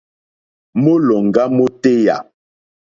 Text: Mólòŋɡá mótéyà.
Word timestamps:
Mólòŋɡá 0.81 1.43
mótéyà. 1.55 2.17